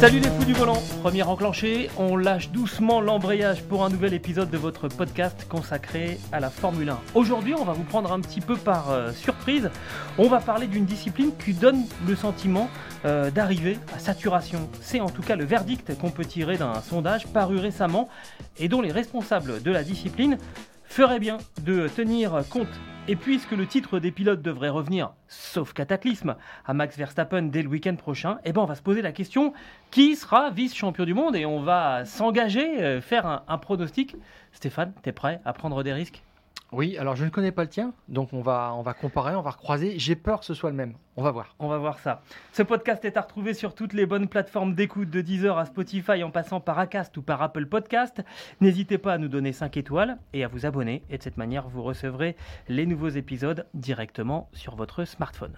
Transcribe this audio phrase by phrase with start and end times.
[0.00, 4.48] Salut les fous du volant, première enclenchée, on lâche doucement l'embrayage pour un nouvel épisode
[4.48, 7.00] de votre podcast consacré à la Formule 1.
[7.16, 9.70] Aujourd'hui on va vous prendre un petit peu par euh, surprise,
[10.16, 12.70] on va parler d'une discipline qui donne le sentiment
[13.06, 14.70] euh, d'arriver à saturation.
[14.80, 18.08] C'est en tout cas le verdict qu'on peut tirer d'un sondage paru récemment
[18.56, 20.38] et dont les responsables de la discipline
[20.84, 22.68] feraient bien de tenir compte
[23.08, 27.68] et puisque le titre des pilotes devrait revenir, sauf cataclysme, à Max Verstappen dès le
[27.68, 29.54] week-end prochain, eh ben on va se poser la question
[29.90, 31.34] qui sera vice-champion du monde?
[31.34, 34.14] Et on va s'engager, euh, faire un, un pronostic.
[34.52, 36.22] Stéphane, t'es prêt à prendre des risques?
[36.70, 39.40] Oui, alors je ne connais pas le tien, donc on va, on va comparer, on
[39.40, 39.98] va recroiser.
[39.98, 40.92] J'ai peur que ce soit le même.
[41.16, 41.54] On va voir.
[41.58, 42.20] On va voir ça.
[42.52, 46.22] Ce podcast est à retrouver sur toutes les bonnes plateformes d'écoute de Deezer à Spotify
[46.22, 48.22] en passant par Acast ou par Apple Podcast.
[48.60, 51.68] N'hésitez pas à nous donner 5 étoiles et à vous abonner et de cette manière
[51.68, 52.36] vous recevrez
[52.68, 55.56] les nouveaux épisodes directement sur votre smartphone.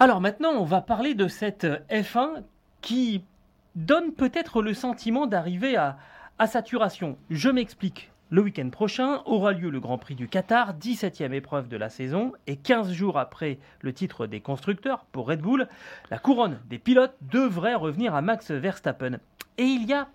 [0.00, 2.42] Alors maintenant on va parler de cette F1
[2.80, 3.22] qui
[3.76, 5.96] donne peut-être le sentiment d'arriver à,
[6.40, 7.16] à saturation.
[7.30, 8.10] Je m'explique.
[8.30, 12.34] Le week-end prochain aura lieu le Grand Prix du Qatar, 17e épreuve de la saison,
[12.46, 15.66] et 15 jours après le titre des constructeurs pour Red Bull,
[16.10, 19.18] la couronne des pilotes devrait revenir à Max Verstappen.
[19.56, 20.08] Et il y a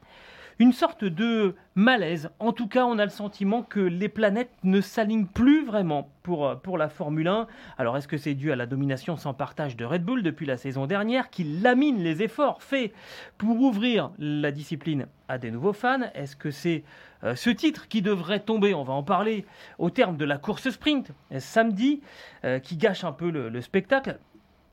[0.59, 2.29] une sorte de malaise.
[2.39, 6.47] En tout cas, on a le sentiment que les planètes ne s'alignent plus vraiment pour,
[6.47, 7.47] euh, pour la Formule 1.
[7.79, 10.57] Alors, est-ce que c'est dû à la domination sans partage de Red Bull depuis la
[10.57, 12.93] saison dernière qui lamine les efforts faits
[13.39, 16.11] pour ouvrir la discipline à des nouveaux fans?
[16.13, 16.83] Est-ce que c'est
[17.23, 19.45] euh, ce titre qui devrait tomber, on va en parler,
[19.77, 22.01] au terme de la course sprint euh, samedi,
[22.45, 24.19] euh, qui gâche un peu le, le spectacle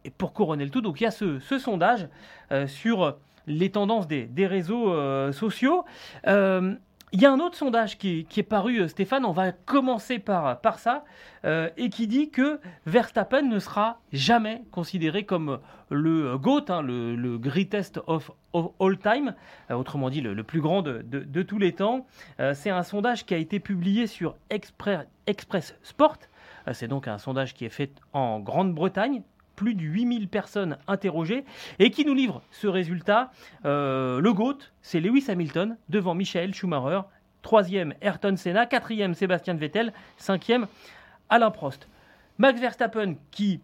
[0.05, 2.09] et pour couronner le tout, donc il y a ce, sondage
[2.67, 4.95] sur les tendances des, réseaux
[5.31, 5.85] sociaux.
[6.25, 11.05] Il y a un autre sondage qui, est paru, Stéphane, on va commencer par, ça,
[11.45, 15.59] et qui dit que Verstappen ne sera jamais considéré comme
[15.91, 19.35] le GOAT, hein, le, le greatest of, of all time,
[19.71, 22.07] euh, autrement dit le, plus grand de, tous les temps.
[22.41, 26.17] Euh, C'est un sondage qui a été publié sur Expre- Express Sport.
[26.69, 29.23] Euh, C'est donc un sondage qui est fait en Grande-Bretagne
[29.57, 31.45] plus de 8000 personnes interrogées
[31.79, 33.31] et qui nous livre ce résultat.
[33.65, 37.03] Le GOAT, c'est Lewis Hamilton devant Michael Schumacher,
[37.43, 40.67] troisième Ayrton Senna, quatrième Sébastien Vettel, cinquième
[41.29, 41.89] Alain Prost.
[42.39, 43.61] Max Verstappen qui,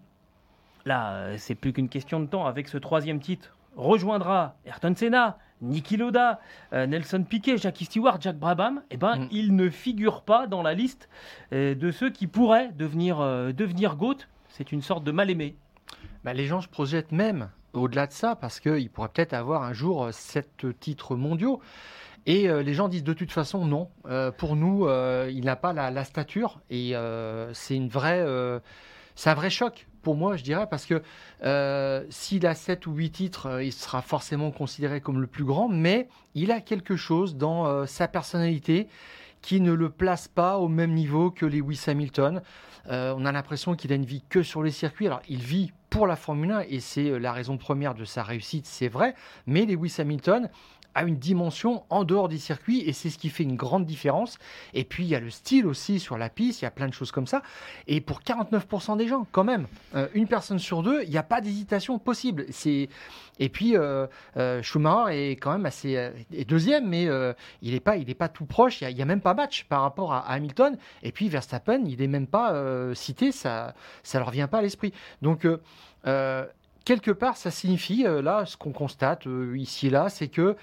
[0.84, 5.96] là, c'est plus qu'une question de temps avec ce troisième titre, rejoindra Ayrton Senna, Niki
[5.96, 6.40] Loda,
[6.72, 9.28] euh, Nelson Piquet, Jackie Stewart, Jack Brabham, eh ben, Mm.
[9.30, 11.08] il ne figure pas dans la liste
[11.52, 14.18] euh, de ceux qui pourraient devenir, euh, devenir GOAT.
[14.48, 15.56] C'est une sorte de mal-aimé.
[16.24, 19.72] Bah, les gens se projettent même au-delà de ça parce qu'il pourrait peut-être avoir un
[19.72, 21.60] jour euh, sept titres mondiaux.
[22.28, 23.88] Et les gens disent de toute façon non.
[24.36, 24.88] Pour nous,
[25.30, 26.92] il n'a pas la, la stature et
[27.52, 28.26] c'est une vraie,
[29.14, 31.02] c'est un vrai choc pour moi, je dirais, parce que
[31.42, 35.42] euh, s'il a 7 ou 8 titres, euh, il sera forcément considéré comme le plus
[35.42, 36.06] grand, mais
[36.36, 38.86] il a quelque chose dans euh, sa personnalité
[39.42, 42.40] qui ne le place pas au même niveau que Lewis Hamilton.
[42.88, 45.08] On a l'impression qu'il a une vie que sur les circuits.
[45.08, 48.64] Alors, il vit pour la Formule 1 et c'est la raison première de sa réussite,
[48.64, 49.16] c'est vrai,
[49.48, 50.48] mais Lewis Hamilton
[50.96, 54.38] a une dimension en dehors des circuits et c'est ce qui fait une grande différence.
[54.72, 56.88] Et puis il y a le style aussi sur la piste, il y a plein
[56.88, 57.42] de choses comme ça.
[57.86, 61.22] Et pour 49% des gens, quand même, euh, une personne sur deux, il n'y a
[61.22, 62.46] pas d'hésitation possible.
[62.50, 62.88] C'est
[63.38, 64.06] et puis euh,
[64.38, 66.10] euh, Schumacher est quand même assez
[66.48, 67.06] deuxième, mais
[67.60, 68.80] il n'est pas il est pas tout proche.
[68.80, 70.78] Il n'y a, même pas match par rapport à, Hamilton.
[71.02, 72.54] Et puis Verstappen, il n'est même pas
[72.94, 74.94] cité, ça ça leur vient pas à l'esprit.
[75.20, 75.46] Donc
[76.86, 80.56] quelque part, ça signifie, euh, là, ce qu'on constate euh, ici et là, c'est que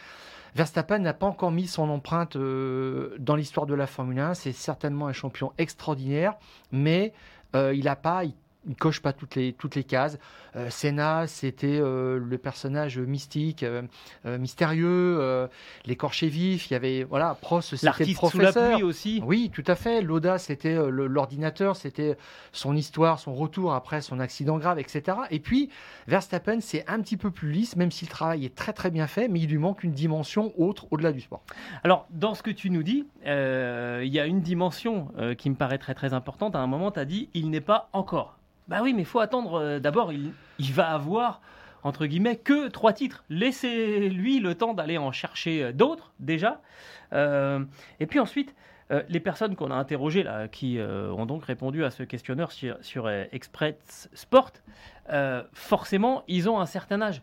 [0.56, 4.34] Verstappen n'a pas encore mis son empreinte euh, dans l'histoire de la Formule 1.
[4.34, 6.36] C'est certainement un champion extraordinaire,
[6.72, 7.14] mais
[7.56, 8.24] il n'a pas,
[8.68, 10.18] il coche pas toutes les, toutes les cases.
[10.56, 13.82] Euh, Senna, c'était euh, le personnage mystique, euh,
[14.26, 15.50] mystérieux,
[15.86, 16.70] l'écorché vif.
[16.70, 19.22] Il y avait, voilà, Prost, c'était le sous la pluie aussi.
[19.26, 20.02] Oui, tout à fait.
[20.02, 22.18] Loda, c'était l'ordinateur, c'était
[22.52, 25.18] son histoire, son retour après son accident grave, etc.
[25.32, 25.70] Et puis,
[26.08, 29.08] Verstappen, c'est un petit peu plus lisse, même si le travail est très très bien
[29.08, 31.44] fait, mais il lui manque une dimension autre au-delà du sport.
[31.84, 33.30] Alors, dans ce que tu nous dis, il
[34.14, 36.56] y a une dimension qui me paraît très très importante.
[36.56, 38.38] À un moment, tu as dit il n'est pas encore.
[38.68, 39.80] Bah oui, mais il faut attendre.
[39.80, 40.34] D'abord, il,
[40.74, 41.42] va avoir
[41.84, 43.24] entre guillemets que trois titres.
[43.30, 46.62] Laissez-lui le temps d'aller en chercher d'autres déjà.
[47.12, 48.56] et puis ensuite,
[49.10, 54.10] les personnes qu'on a interrogées là, qui ont donc répondu à ce questionneur sur, Express
[54.14, 54.52] Sport,
[55.52, 57.22] forcément, ils ont un certain âge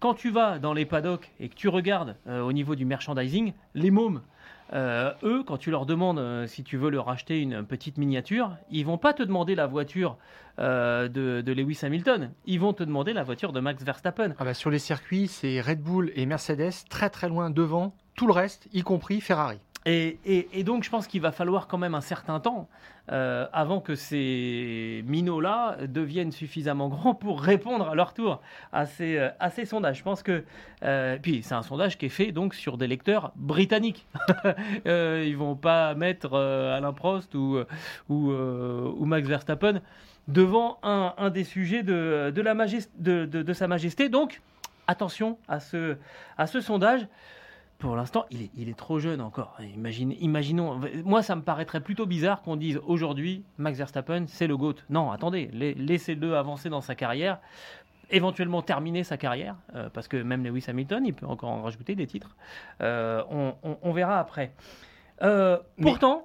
[0.00, 3.52] quand tu vas dans les paddocks et que tu regardes euh, au niveau du merchandising,
[3.74, 4.22] les mômes,
[4.72, 8.56] euh, eux, quand tu leur demandes euh, si tu veux leur acheter une petite miniature,
[8.70, 10.16] ils vont pas te demander la voiture
[10.58, 14.34] de, Lewis Hamilton, ils vont te demander la voiture de Max Verstappen.
[14.38, 18.26] Ah bah, sur les circuits, c'est Red Bull et Mercedes très très loin devant tout
[18.26, 19.60] le reste, y compris Ferrari.
[19.88, 22.68] Et, donc, je pense qu'il va falloir quand même un certain temps
[23.12, 28.40] euh, avant que ces minots-là deviennent suffisamment grands pour répondre à leur tour
[28.72, 29.98] à ces, euh, sondages.
[29.98, 30.42] Je pense que.
[30.82, 34.06] Euh, puis, c'est un sondage qui est fait donc sur des lecteurs britanniques.
[34.84, 37.64] ils vont pas mettre Alain Prost ou,
[38.08, 39.80] Max Verstappen
[40.26, 44.08] devant un, des sujets de, Sa Majesté.
[44.08, 44.42] Donc,
[44.88, 47.06] attention à ce sondage
[47.78, 49.56] pour l'instant, il est, il est, trop jeune encore.
[49.74, 54.56] Imagine, imaginons, moi ça me paraîtrait plutôt bizarre qu'on dise aujourd'hui Max Verstappen c'est le
[54.56, 54.76] GOAT.
[54.88, 57.38] Non, attendez, laissez-le avancer dans sa carrière,
[58.10, 61.94] éventuellement terminer sa carrière, euh, parce que même Lewis Hamilton, il peut encore en rajouter
[61.94, 62.36] des titres.
[62.80, 64.52] Euh, on, verra après.
[65.22, 66.24] Euh, pourtant,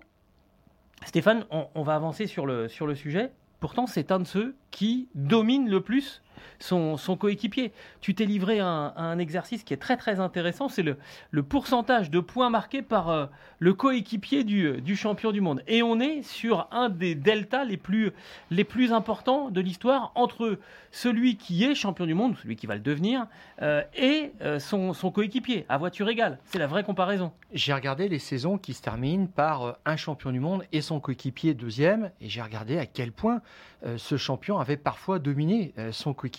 [1.06, 3.31] Stéphane, on, va avancer sur le, sur le sujet.
[3.59, 6.21] Pourtant, c'est un de ceux qui domine le plus
[6.60, 7.72] son, coéquipier.
[8.00, 12.20] Tu t'es livré à un, exercice qui est très très intéressant, c'est le, pourcentage de
[12.20, 13.26] points marqués par euh,
[13.60, 15.64] le coéquipier du, du, champion du monde.
[15.68, 18.12] Et on est sur un des deltas les plus,
[18.50, 20.60] les plus importants de l'histoire entre
[20.92, 23.28] celui qui est champion du monde, celui qui va le devenir,
[23.62, 26.40] euh, et euh, son, son coéquipier, à voiture égale.
[26.46, 27.32] C'est la vraie comparaison.
[27.54, 31.54] J'ai regardé les saisons qui se terminent par un champion du monde et son coéquipier
[31.54, 33.42] deuxième, et j'ai regardé à quel point
[33.98, 36.31] ce champion avait parfois dominé son coéquipier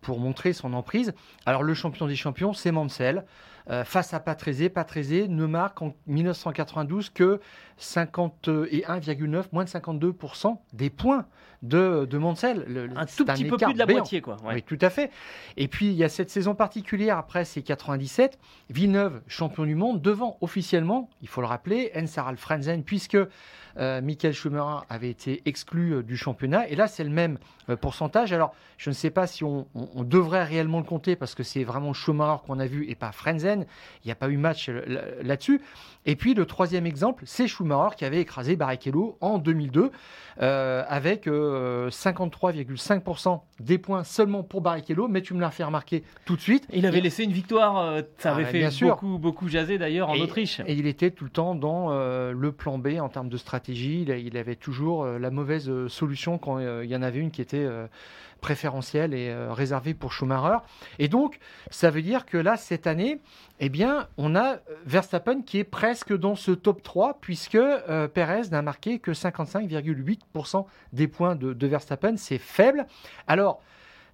[0.00, 1.14] pour montrer son emprise.
[1.46, 3.24] Alors le champion des champions, c'est Mansell.
[3.68, 7.40] Euh, face à Patrézé, Patrézé ne marque en 1992 que
[7.80, 11.26] 51,9, moins de 52% des points
[11.62, 12.92] de, de Mansell.
[12.94, 14.36] un tout petit peu plus de la moitié, quoi.
[14.44, 15.10] Oui, tout à fait.
[15.56, 18.38] Et puis, il y a cette saison particulière, après, c'est 97,
[18.70, 23.18] Villeneuve, champion du monde, devant officiellement, il faut le rappeler, Ensaral Frenzen, puisque
[23.78, 26.66] euh, Michael Schumacher avait été exclu euh, du championnat.
[26.68, 27.38] Et là, c'est le même
[27.68, 28.32] euh, pourcentage.
[28.32, 31.92] Alors, je ne sais pas si on, devrait réellement le compter parce que c'est vraiment
[31.92, 33.66] Schumacher qu'on a vu et pas Frenzen.
[34.04, 34.70] Il n'y a pas eu match
[35.22, 35.60] là-dessus.
[36.04, 39.90] Et puis, le troisième exemple, c'est Schumacher qui avait écrasé Barrichello en 2002
[40.38, 45.08] avec 53,5% des points seulement pour Barrichello.
[45.08, 46.68] Mais tu me l'as fait remarquer tout de suite.
[46.72, 50.60] Il avait laissé une victoire, ça avait ah, fait beaucoup, beaucoup jaser d'ailleurs en Autriche.
[50.66, 54.36] Et il était tout le temps dans le plan B en termes de stratégie il,
[54.36, 57.42] avait toujours euh, la mauvaise euh, solution quand euh, il y en avait une qui
[57.42, 57.66] était
[58.40, 60.58] préférentielle et réservée pour Schumacher.
[60.98, 61.38] Et donc,
[61.70, 63.18] ça veut dire que là, cette année,
[63.60, 67.58] eh bien, on a Verstappen qui est presque dans ce top 3, puisque
[68.14, 72.16] Perez n'a marqué que 55,8% des points de, de Verstappen.
[72.16, 72.86] C'est faible.
[73.26, 73.62] Alors,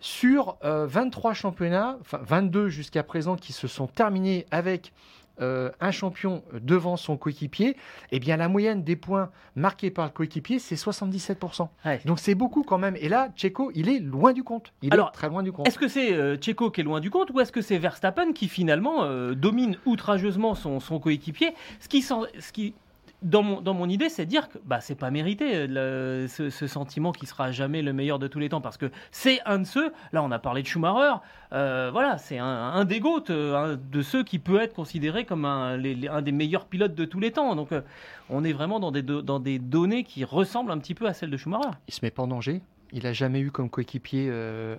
[0.01, 4.93] sur 23 championnats, enfin 22 jusqu'à présent, qui se sont terminés avec
[5.43, 7.77] euh, un champion devant son coéquipier,
[8.13, 11.69] eh bien la moyenne des points marqués par le coéquipier, c'est 77%.
[12.07, 12.97] Donc c'est beaucoup quand même.
[12.97, 14.73] Et là, Checo, il est loin du compte.
[14.83, 15.67] Il est très loin du compte.
[15.67, 18.33] Est-ce que c'est euh, Checo qui est loin du compte ou est-ce que c'est Verstappen
[18.33, 22.75] qui finalement euh, domine outrageusement son, son coéquipier ce qui, ce qui
[23.23, 27.27] dans mon, dans mon idée, c'est dire que bah, c'est pas mérité ce, sentiment qui
[27.27, 29.93] sera jamais le meilleur de tous les temps parce que c'est un de ceux.
[30.13, 31.21] Là, on a parlé de Schumacher.
[31.53, 35.45] Euh, voilà, c'est un, des GOAT, euh, un de ceux qui peut être considéré comme
[35.45, 37.55] un, un des meilleurs pilotes de tous les temps.
[37.55, 37.83] Donc, euh,
[38.31, 41.31] on est vraiment dans des, dans des données qui ressemblent un petit peu à celles
[41.31, 41.71] de Schumacher.
[41.89, 42.63] Il se met pas en danger.
[42.93, 44.31] Il a jamais eu comme coéquipier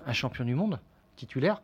[0.06, 0.80] un champion du monde
[1.16, 1.62] titulaire.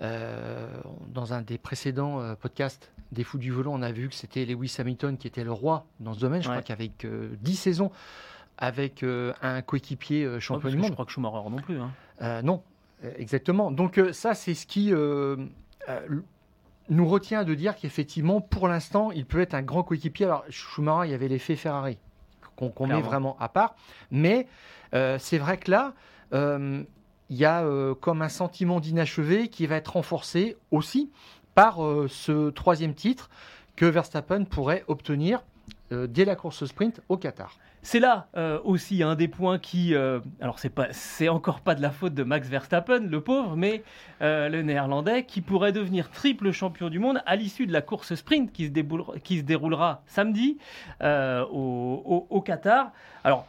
[0.00, 0.68] Euh,
[1.08, 4.44] dans un des précédents euh, podcasts des Fous du Volant, on a vu que c'était
[4.44, 6.40] Lewis Hamilton qui était le roi dans ce domaine.
[6.40, 7.90] Je crois qu'avec 10 saisons,
[8.58, 10.88] avec euh, un coéquipier champion du monde.
[10.88, 11.78] Je crois que Schumacher non plus.
[11.80, 12.42] Hein.
[12.42, 12.62] non,
[13.16, 13.72] exactement.
[13.72, 14.92] Donc ça, c'est ce qui
[16.90, 20.26] nous retient de dire qu'effectivement, pour l'instant, il peut être un grand coéquipier.
[20.26, 21.98] Alors, Schumacher, il y avait l'effet Ferrari,
[22.54, 23.74] qu'on met vraiment à part.
[24.12, 24.46] Mais
[24.92, 25.94] c'est vrai que là,
[27.30, 31.10] il y a euh, comme un sentiment d'inachevé qui va être renforcé aussi
[31.54, 33.28] par euh, ce troisième titre
[33.76, 35.42] que Verstappen pourrait obtenir
[35.92, 37.56] euh, dès la course sprint au Qatar.
[37.80, 38.26] C'est là
[38.64, 39.94] aussi un des points qui,
[40.40, 43.84] alors c'est pas, c'est encore pas de la faute de Max Verstappen, le pauvre, mais
[44.20, 48.52] le Néerlandais qui pourrait devenir triple champion du monde à l'issue de la course sprint
[48.52, 50.58] qui se, déroulera samedi
[51.00, 52.90] au, au- au Qatar.
[53.22, 53.46] Alors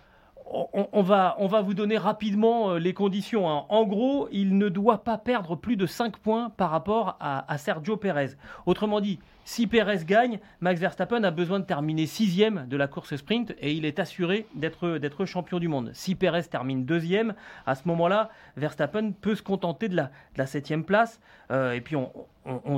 [0.51, 3.49] on, va, on va vous donner rapidement euh, les conditions.
[3.49, 3.65] hein.
[3.69, 7.57] En gros, il ne doit pas perdre plus de 5 points par rapport à, à
[7.57, 8.31] Sergio Pérez.
[8.65, 13.15] Autrement dit, si Pérez gagne, Max Verstappen a besoin de terminer sixième de la course
[13.15, 15.89] sprint et il est assuré d'être champion du monde.
[15.95, 17.33] Si Pérez termine deuxième,
[17.65, 21.19] à ce moment-là, Verstappen peut se contenter de la, septième place.
[21.49, 22.11] Euh, et puis on,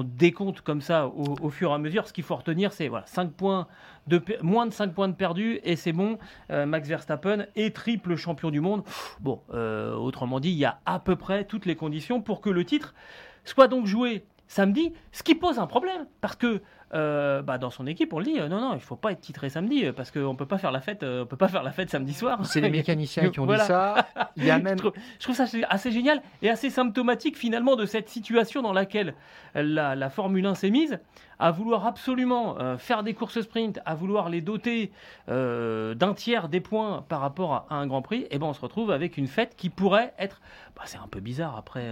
[0.03, 2.07] décompte comme ça au, fur et à mesure.
[2.07, 3.67] Ce qu'il faut retenir, c'est voilà, 5 points
[4.07, 6.19] de, pe- moins de 5 points de perdus et c'est bon.
[6.51, 8.83] Euh, Max Verstappen est triple champion du monde.
[9.19, 12.49] Bon, euh, autrement dit, il y a à peu près toutes les conditions pour que
[12.49, 12.93] le titre
[13.43, 16.61] soit donc joué samedi, ce qui pose un problème parce que
[16.93, 19.21] euh, bah, dans son équipe, on le dit, euh, non, non, il faut pas être
[19.21, 21.71] titré samedi euh, parce qu'on peut pas faire la fête, on peut pas faire la
[21.71, 22.45] fête samedi soir.
[22.45, 23.63] C'est les mécaniciens qui ont Voilà.
[23.63, 24.07] dit ça.
[24.35, 27.37] Il y a même Je trouve, je trouve ça assez- assez génial et assez symptomatique
[27.37, 29.13] finalement de cette situation dans laquelle
[29.55, 30.99] la, la Formule 1 s'est mise
[31.39, 34.91] à vouloir absolument faire des courses sprint, à vouloir les doter
[35.27, 38.27] d'un tiers des points par rapport à, à un Grand Prix.
[38.31, 40.41] Et ben on se retrouve avec une fête qui pourrait être,
[40.75, 41.89] bah, c'est un peu bizarre après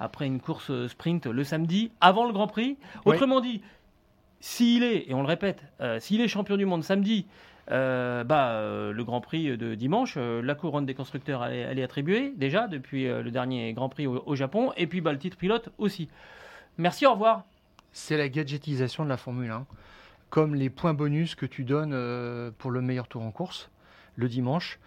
[0.00, 2.76] après une course sprint le samedi avant le Grand Prix.
[3.06, 3.14] Oui.
[3.14, 3.62] Autrement dit,
[4.40, 7.26] s'il est et on le répète, euh, s'il est champion du monde samedi.
[7.70, 11.60] euh, bah, euh, le Grand Prix de dimanche, euh, la couronne des constructeurs elle est,
[11.60, 15.00] elle est attribuée déjà depuis euh, le dernier Grand Prix au, au Japon, et puis
[15.00, 16.08] bah, le titre pilote aussi.
[16.78, 17.44] Merci, au revoir.
[17.92, 19.66] c'est la gadgetisation de la Formule 1,
[20.30, 23.70] comme les points bonus que tu donnes euh, pour le meilleur tour en course
[24.16, 24.80] le dimanche.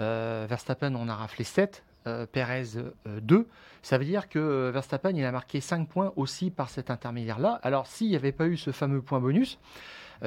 [0.00, 2.64] Euh, Verstappen en a raflé 7, euh, Perez
[3.06, 3.48] 2.
[3.82, 7.60] Ça veut dire que euh, Verstappen il a marqué 5 points aussi par cet intermédiaire-là.
[7.62, 9.60] Alors s'il n'y avait pas eu ce fameux point bonus, euh,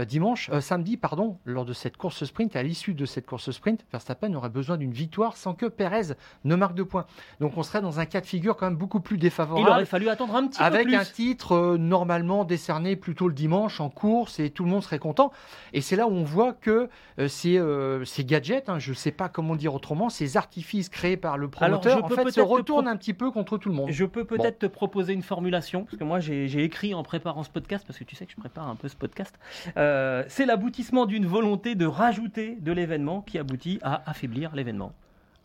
[0.05, 3.85] dimanche, euh, samedi, pardon, lors de cette course sprint, à l'issue de cette course sprint,
[3.91, 6.13] Verstappen aurait besoin d'une victoire sans que Perez
[6.43, 7.05] ne marque de points.
[7.39, 9.69] Donc on serait dans un cas de figure quand même beaucoup plus Il défavorable.
[9.69, 10.95] aurait fallu attendre un petit Avec peu plus.
[10.95, 14.99] un titre euh, normalement décerné plutôt le dimanche en course et tout le monde serait
[14.99, 15.31] content.
[15.73, 16.89] Et c'est là où on voit que
[17.19, 20.89] euh, ces, euh, ces gadgets, hein, je ne sais pas comment dire autrement, ces artifices
[20.89, 23.69] créés par le Alors, promoteur, je en fait, se retournent un petit peu contre tout
[23.69, 23.89] le monde.
[23.91, 27.43] Je peux peut-être te proposer une formulation, parce que moi j'ai j'ai écrit en préparant
[27.43, 29.33] ce podcast, parce que tu sais que je prépare un peu ce podcast.
[29.77, 29.86] Euh,
[30.27, 34.93] c'est l'aboutissement d'une volonté de rajouter de l'événement qui aboutit à affaiblir l'événement.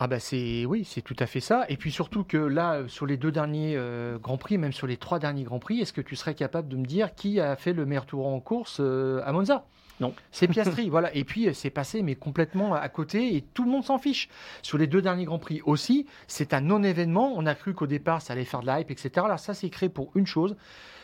[0.05, 1.65] Ah bah c'est oui, c'est tout à fait ça.
[1.69, 4.89] Et puis surtout que là, euh, sur les deux derniers euh, grands prix, même sur
[4.89, 7.55] les trois derniers grands prix, est-ce que tu serais capable de me dire qui a
[7.55, 9.65] fait le meilleur tour en course euh, à Monza?
[10.01, 10.13] Non.
[10.33, 11.15] C'est Piastri, voilà.
[11.15, 14.29] Et puis euh, c'est passé, mais complètement à côté, et tout le monde s'en fiche.
[14.63, 17.33] Sur les deux derniers grands prix aussi, c'est un non-événement.
[17.37, 19.11] On a cru qu'au départ, ça allait faire de la hype, etc.
[19.25, 20.57] Alors ça, c'est créé pour une chose,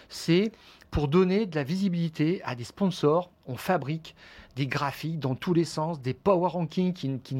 [0.08, 0.50] c'est
[0.90, 3.30] pour donner de la visibilité à des sponsors.
[3.48, 4.14] On fabrique
[4.56, 7.36] des graphiques dans tous les sens, des power rankings qui, qui,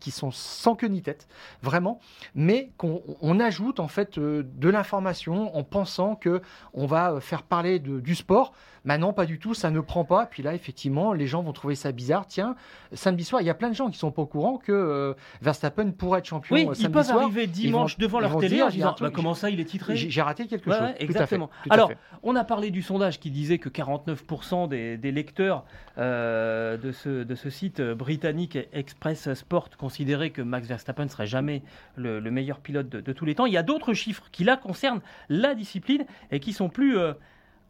[0.00, 1.28] qui sont sans queue ni tête,
[1.62, 2.00] vraiment,
[2.34, 6.40] mais qu'on on ajoute en fait euh, de l'information en pensant que
[6.72, 8.54] on va euh, faire parler de- du sport.
[8.84, 10.26] Maintenant, pas du tout, ça ne prend pas.
[10.26, 12.26] Puis là, effectivement, les gens vont trouver ça bizarre.
[12.28, 12.54] Tiens,
[12.92, 15.12] samedi soir, il y a plein de gens qui sont pas au courant que euh,
[15.42, 17.18] Verstappen pourrait être champion Oui, euh, ils samedi peuvent soir.
[17.24, 19.96] arriver dimanche vont- devant leur télé dire, en disant bah, comment ça il est titré
[19.96, 20.82] J'ai raté quelque Ouais, chose.
[20.86, 21.50] ouais, Tout à fait, exactement.
[21.68, 21.98] à Alors, fait.
[22.22, 27.50] on a parlé du sondage qui disait que 49% des, des lecteurs euh, de, ce,
[27.50, 31.62] site britannique Express Sport considéraient que Max Verstappen serait jamais
[31.94, 33.46] le, le meilleur pilote de, de tous les temps.
[33.46, 37.12] Il y a d'autres chiffres qui là concernent la discipline et qui sont plus euh,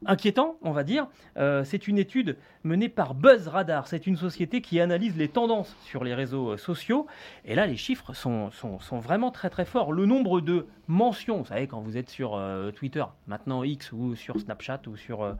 [0.05, 1.07] inquiétants, on va dire.
[1.37, 3.87] Euh, c'est une étude menée par Buzz Radar.
[3.87, 7.07] C'est une société qui analyse les tendances sur les réseaux euh, sociaux.
[7.45, 8.51] Et là, les chiffres sont,
[8.93, 9.93] vraiment très très forts.
[9.93, 14.15] Le nombre de mentions, vous savez, quand vous êtes sur euh, Twitter, maintenant X, ou
[14.15, 15.37] sur Snapchat, ou sur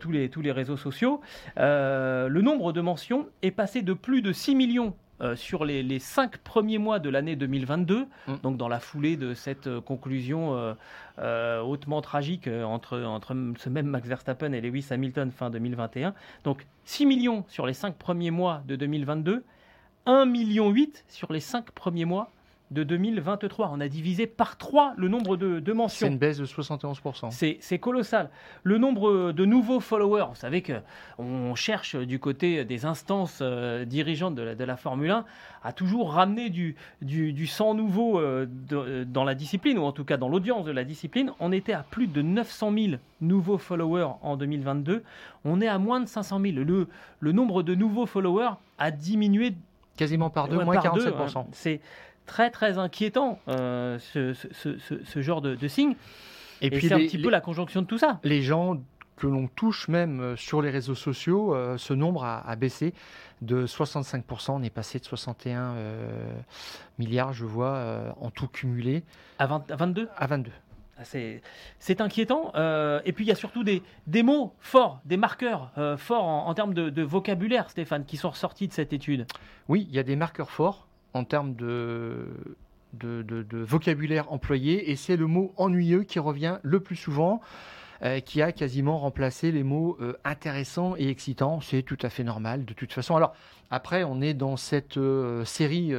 [0.00, 1.20] tous, les, tous les réseaux sociaux,
[1.56, 4.94] le nombre de mentions est passé de plus de 6 millions.
[5.20, 8.34] Euh, sur les, les cinq premiers mois de l'année 2022, Mm.
[8.42, 10.74] donc dans la foulée de cette euh, conclusion
[11.18, 16.14] euh, hautement tragique entre, entre ce même Max Verstappen et Lewis Hamilton fin 2021.
[16.44, 19.44] Donc 6 millions sur les cinq premiers mois de 2022,
[20.06, 20.74] 1,8 million
[21.08, 22.30] sur les cinq premiers mois
[22.70, 23.70] de 2023.
[23.74, 26.06] On a divisé par 3 le nombre de, de C'est mentions.
[26.06, 27.30] une baisse de 71%.
[27.30, 28.30] C'est c'est colossal.
[28.62, 30.74] Le nombre de nouveaux followers, vous savez que
[31.18, 35.24] on cherche du côté des instances euh, dirigeantes de la, de la Formule 1
[35.62, 39.92] à toujours ramener du, du, du sang nouveau euh, de- dans la discipline, ou en
[39.92, 41.32] tout cas dans l'audience de la discipline.
[41.40, 42.86] On était à plus de 900 000
[43.20, 45.02] nouveaux followers en 2022.
[45.44, 46.54] On est à moins de 500 000.
[46.64, 46.86] Le,
[47.18, 49.54] le nombre de nouveaux followers a diminué
[49.96, 50.98] Quasiment par deux, Ouais, moins par 47%.
[50.98, 51.46] deux, hein.
[51.52, 51.80] C'est
[52.26, 55.94] très très inquiétant euh, ce, ce- ce- ce- genre de, de signe.
[56.60, 58.20] Et, Et, puis c'est un petit les- peu la conjonction de tout ça.
[58.24, 58.78] les gens
[59.16, 62.94] que l'on touche même sur les réseaux sociaux, ce nombre a, baissé
[63.42, 64.52] de 65%.
[64.52, 65.74] On est passé de 61
[66.98, 69.02] milliards, je vois, en tout cumulé.
[69.38, 70.50] À, 22 À 22.
[70.96, 72.52] Ah, c'est inquiétant.
[73.04, 76.72] et puis il y a surtout des, des mots forts, des marqueurs forts en, termes
[76.74, 79.26] de, de, vocabulaire, Stéphane, qui sont ressortis de cette étude.
[79.68, 82.26] Oui, il y a des marqueurs forts en termes de,
[83.52, 87.40] vocabulaire employé, et c'est le mot ennuyeux qui revient le plus souvent.
[88.02, 91.60] Euh, qui a quasiment remplacé les mots euh, intéressants et excitants.
[91.60, 93.14] C'est tout à fait normal de toute façon.
[93.14, 93.34] Alors
[93.70, 95.92] après, on est dans cette euh, série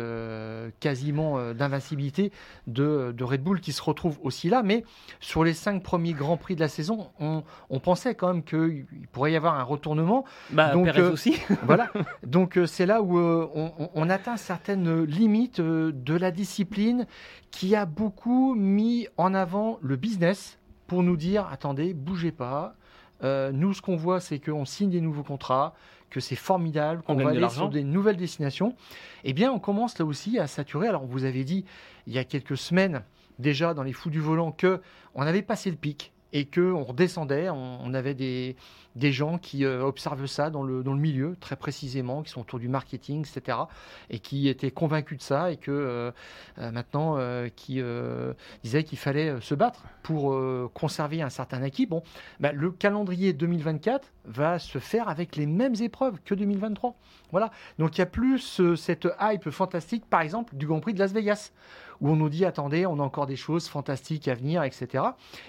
[0.80, 2.32] quasiment d'invincibilité
[2.66, 4.64] de, Red Bull qui se retrouve aussi là.
[4.64, 4.84] Mais
[5.20, 9.34] sur les cinq premiers grands prix de la saison, on, pensait quand même qu'il pourrait
[9.34, 10.26] y avoir un retournement.
[10.50, 11.38] Bah, Donc aussi.
[11.64, 11.92] voilà.
[12.26, 17.06] Donc c'est là où on, on, atteint certaines limites de la discipline
[17.52, 20.58] qui a beaucoup mis en avant le business
[20.92, 22.76] pour nous dire attendez, bougez pas.
[23.24, 25.74] Euh, nous, ce qu'on voit, c'est qu'on signe des nouveaux contrats,
[26.10, 28.76] que c'est formidable, qu'on va aller sur des nouvelles destinations.
[29.24, 30.90] Eh bien, on commence là aussi à saturer.
[30.90, 31.64] Alors, vous avez dit
[32.08, 33.04] il y a quelques semaines
[33.40, 34.82] déjà dans les fous du volant que
[35.16, 37.50] on avait passé le pic et qu'on redescendait.
[37.50, 38.56] On, avait des,
[38.96, 42.42] des gens qui euh, observent ça dans le, dans le milieu, très précisément, qui sont
[42.42, 43.58] autour du marketing, etc.,
[44.10, 46.12] et qui étaient convaincus de ça, et que euh,
[46.60, 47.18] euh, maintenant,
[47.56, 47.82] qui
[48.64, 50.38] disaient qu'il fallait se battre pour
[50.74, 51.86] conserver un certain acquis.
[51.86, 52.04] Bon,
[52.40, 56.96] bah, le calendrier 2024 va se faire avec les mêmes épreuves que 2023.
[57.32, 57.52] Voilà.
[57.80, 61.12] Donc il y a plus cette hype fantastique, par exemple, du Grand Prix de Las
[61.12, 61.52] Vegas
[62.02, 65.04] où on nous dit attendez, on a encore des choses fantastiques à venir, etc.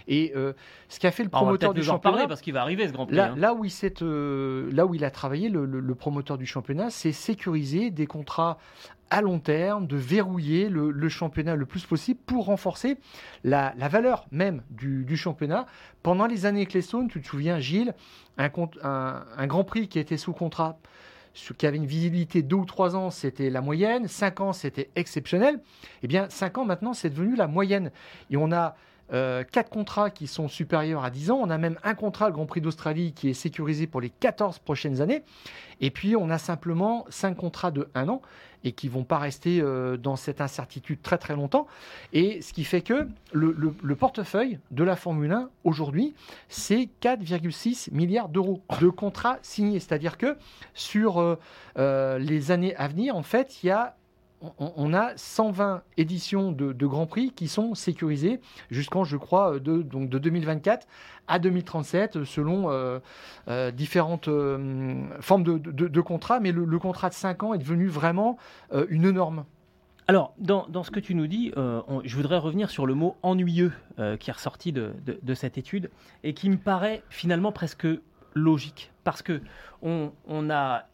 [0.06, 0.52] Et euh,
[0.88, 3.16] ce qu'a fait le promoteur du championnat, parce qu'il va arriver ce Grand Prix.
[3.16, 3.54] Là, hein.
[3.56, 8.06] où, il euh, là où il a travaillé, le, promoteur du championnat, c'est sécuriser des
[8.06, 8.59] contrats
[9.11, 12.97] à long terme, de verrouiller le, championnat le plus possible pour renforcer
[13.44, 15.66] la, valeur même du, championnat.
[16.02, 17.94] Pendant les années Clestone, tu te souviens, Gilles,
[18.38, 18.50] un,
[18.82, 20.78] un, un Grand Prix qui était sous contrat
[21.35, 24.09] qui avait une visibilité deux ou trois ans, c'était la moyenne.
[24.09, 25.61] Cinq ans, c'était exceptionnel.
[26.03, 27.91] Eh bien, cinq ans maintenant, c'est devenu la moyenne.
[28.31, 28.77] Et on a
[29.12, 31.40] euh, quatre contrats qui sont supérieurs à 10 ans.
[31.42, 34.59] On a même un contrat, le Grand Prix d'Australie, qui est sécurisé pour les 14
[34.59, 35.23] prochaines années.
[35.81, 38.23] Et puis, on a simplement cinq contrats de un an
[38.64, 41.66] et qui vont pas rester euh, dans cette incertitude très très longtemps.
[42.12, 46.14] Et ce qui fait que le, portefeuille de la Formule 1 aujourd'hui,
[46.48, 49.81] c'est 4,6 milliards d'euros de contrats signés.
[49.81, 50.37] C'est-à-dire que
[50.75, 51.37] sur
[51.79, 53.96] euh, les années à venir, en fait, il y a
[54.59, 60.09] on, a 120 éditions de, Grand Prix qui sont sécurisées jusqu'en, je crois, de, donc
[60.09, 60.87] de 2024
[61.28, 62.98] à 2037, selon euh,
[63.48, 66.40] euh, différentes euh, formes de, contrats.
[66.40, 68.37] Mais le, contrat de 5 ans est devenu vraiment
[68.88, 69.44] une norme.
[70.09, 73.72] Alors, dans, ce que tu nous dis, je voudrais revenir sur le mot ennuyeux
[74.18, 75.90] qui est ressorti de, cette étude
[76.24, 77.87] et qui me paraît finalement presque
[78.35, 78.90] logique.
[79.05, 79.40] Parce que
[79.83, 80.87] on a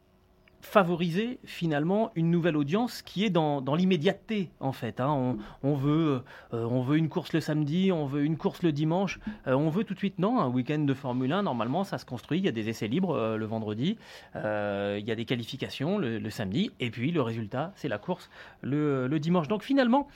[0.61, 5.01] favoriser finalement une nouvelle audience qui est dans, l'immédiateté en fait.
[5.01, 5.37] Hein.
[5.63, 9.21] On, veut, euh, on veut une course le samedi, on veut une course le dimanche,
[9.47, 12.05] euh, on veut tout de suite non, un week-end de Formule 1, normalement ça se
[12.05, 13.99] construit, il y a des essais libres euh, le vendredi,
[14.35, 18.31] il y a des qualifications le, samedi, et puis le résultat c'est la course
[18.63, 19.49] le, dimanche.
[19.49, 20.09] Donc finalement,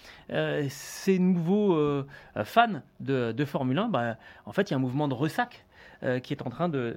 [0.69, 2.05] ces nouveaux
[2.45, 5.65] fans de, Formule 1, bah, en fait il y a un mouvement de ressac
[6.05, 6.95] euh, qui est en train de,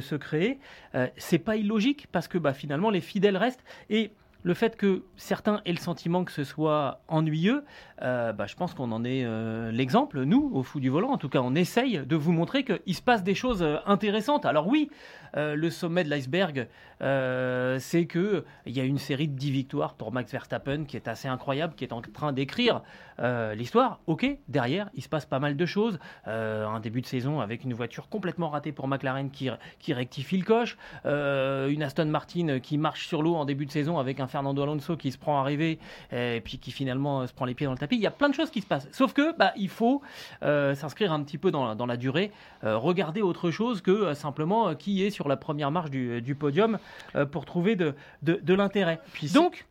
[0.00, 0.58] se créer.
[0.94, 5.02] Euh, c'est pas illogique parce que bah, finalement les fidèles restent et le fait que
[5.16, 7.64] certains aient le sentiment que ce soit ennuyeux,
[8.02, 9.26] euh, bah, je pense qu'on en est
[9.72, 11.10] l'exemple, nous, au fou du volant.
[11.10, 14.44] En tout cas, on essaye de vous montrer qu'il se passe des choses intéressantes.
[14.44, 14.90] Alors oui,
[15.36, 16.68] euh, le sommet de l'iceberg,
[17.02, 20.96] euh, c'est que il y a une série de 10 victoires pour Max Verstappen qui
[20.96, 22.82] est assez incroyable, qui est en train d'écrire
[23.20, 24.00] euh, l'histoire.
[24.06, 25.98] Ok, derrière, il se passe pas mal de choses.
[26.26, 30.44] un début de saison avec une voiture complètement ratée pour McLaren qui, qui rectifie le
[30.44, 34.62] coche, une Aston Martin qui marche sur l'eau en début de saison avec un Fernando
[34.62, 35.78] Alonso qui se prend à rêver
[36.12, 37.87] et puis qui finalement se prend les pieds dans le tapis.
[37.96, 38.88] Il y a plein de choses qui se passent.
[38.92, 40.02] Sauf que bah, il faut
[40.42, 45.10] s'inscrire un petit peu dans, dans la durée, regarder autre chose que simplement qui est
[45.10, 46.78] sur la première marche du, podium
[47.14, 49.00] euh, pour trouver de, de, l'intérêt.
[49.34, 49.66] Donc,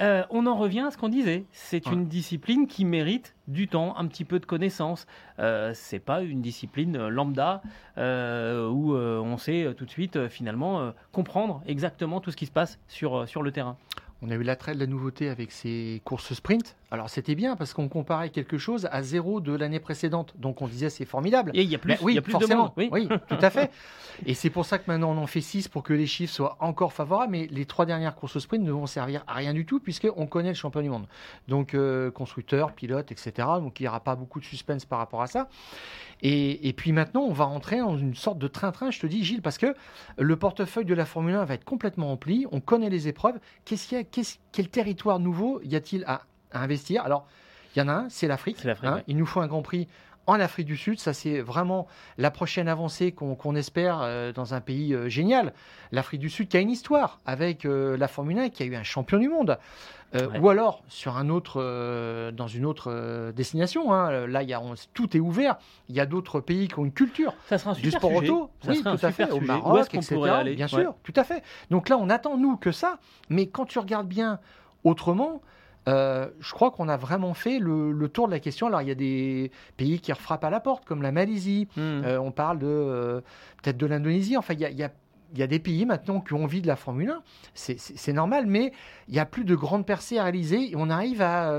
[0.00, 1.44] euh, on en revient à ce qu'on disait.
[1.52, 5.06] C'est une discipline qui mérite du temps, un petit peu de connaissance.
[5.38, 7.62] Euh, c'est pas une discipline lambda
[7.96, 12.78] euh, où on sait tout de suite finalement comprendre exactement tout ce qui se passe
[12.88, 13.76] sur, sur le terrain.
[14.20, 16.74] On a eu l'attrait de la nouveauté avec ces courses sprint.
[16.90, 20.34] Alors c'était bien parce qu'on comparait quelque chose à zéro de l'année précédente.
[20.36, 21.52] Donc on disait c'est formidable.
[21.54, 22.72] Et il y a plus, Ben oui, il y a plus forcément.
[22.76, 22.90] de monde.
[22.92, 23.08] Oui.
[23.28, 23.70] tout à fait.
[24.26, 26.56] Et c'est pour ça que maintenant on en fait 6 pour que les chiffres soient
[26.58, 27.30] encore favorables.
[27.30, 30.48] Mais les trois dernières courses sprint ne vont servir à rien du tout puisqu'on connaît
[30.48, 31.06] le champion du monde.
[31.46, 33.32] Donc euh, constructeur, pilote, etc.
[33.60, 35.48] Donc il n'y aura pas beaucoup de suspense par rapport à ça.
[36.22, 39.24] Et, et puis maintenant on va rentrer dans une sorte de train-train, je te dis
[39.24, 39.76] Gilles, parce que
[40.18, 42.46] le portefeuille de la Formule 1 va être complètement rempli.
[42.50, 43.38] On connaît les épreuves.
[43.64, 44.04] Qu'est-ce qu'il y a
[44.52, 47.04] Quel territoire nouveau y a-t-il à, à investir?
[47.04, 47.26] Alors
[47.76, 48.64] il y en a un, c'est l'Afrique.
[48.64, 49.04] Ouais.
[49.06, 49.86] Il nous faut un Grand Prix
[50.28, 51.00] en Afrique du Sud.
[51.00, 51.88] Ça, c'est vraiment
[52.18, 55.52] la prochaine avancée qu'on espère euh, dans un pays euh, génial.
[55.90, 58.76] L'Afrique du Sud qui a une histoire avec euh, la Formule 1, qui a eu
[58.76, 59.58] un champion du monde.
[60.14, 60.38] Ouais.
[60.40, 63.92] Ou alors sur un autre, dans une autre destination.
[63.92, 64.26] hein.
[64.26, 65.56] Là, y a, on- tout est ouvert.
[65.90, 68.30] Il y a d'autres pays qui ont une culture Ça sera un du sport sujet.
[68.30, 68.50] auto.
[68.64, 69.30] Ça oui, tout à fait.
[69.30, 70.16] Au Maroc, etc.
[70.30, 70.54] aller?
[70.54, 70.80] Bien Ouais.
[70.82, 71.42] sûr, tout à fait.
[71.70, 72.96] Donc là, on attend nous que ça.
[73.28, 74.40] Mais quand tu regardes bien
[74.82, 75.42] autrement,
[75.88, 78.66] euh, je crois qu'on a vraiment fait le, le tour de la question.
[78.68, 81.66] Alors, il y a des pays qui refrappent à la porte, comme la Malaisie.
[81.76, 82.02] Hmm.
[82.04, 83.20] Euh, on parle de euh,
[83.62, 84.36] peut-être de l'Indonésie.
[84.36, 84.92] Enfin, il y a, il y a-
[85.34, 87.22] il y a des pays maintenant qui ont envie de la Formule 1.
[87.52, 88.72] C'est- normal, mais
[89.08, 90.72] il n'y a plus de grandes percées à réaliser.
[90.74, 91.56] On arrive à,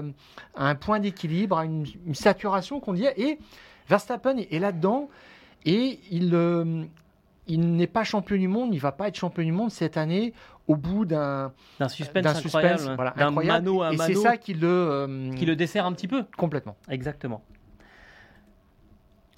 [0.56, 3.06] à un point d'équilibre, à une, une saturation qu'on dit.
[3.16, 3.38] Et
[3.88, 5.08] Verstappen est, là-dedans.
[5.66, 6.34] Et il,
[7.50, 8.70] il n'est pas champion du monde.
[8.74, 10.34] Il ne va pas être champion du monde cette année
[10.68, 12.80] au bout d'un D'un suspense d'un incroyable.
[12.80, 13.66] suspense voilà, incroyable.
[13.66, 16.26] mano à Et c'est ça qui le, euh, qui le dessert un petit peu.
[16.38, 16.78] complètement.
[16.90, 17.44] Exactement.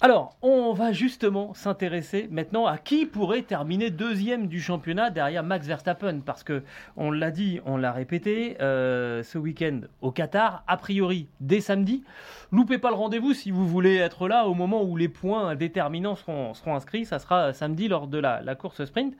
[0.04, 5.64] Alors, on va justement s'intéresser maintenant à qui pourrait terminer deuxième du championnat derrière Max
[5.64, 6.64] Verstappen, parce que
[6.96, 12.02] on l'a dit, on l'a répété, euh, ce week-end au Qatar, a priori dès samedi.
[12.50, 16.16] Loupez pas le rendez-vous si vous voulez être là au moment où les points déterminants
[16.16, 17.04] seront, inscrits.
[17.04, 19.14] Ça sera samedi lors de la, course sprint.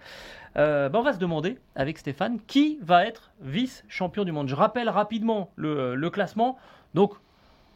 [0.56, 4.48] Euh, ben, on va se demander avec Stéphane qui va être vice-champion du monde?
[4.48, 6.58] Je rappelle rapidement le classement.
[6.94, 7.12] Donc,